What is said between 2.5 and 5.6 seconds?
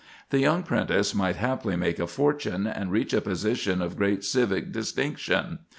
and reach a position of great civic distinction.